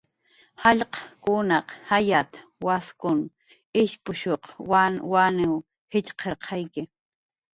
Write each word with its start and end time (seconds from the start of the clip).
"Jallq'kunaq 0.61 1.67
jayat"" 1.89 2.31
waskun 2.65 3.19
ishpushuq 3.81 4.43
wanwanw 4.71 5.53
jitxqirqayki" 5.91 6.81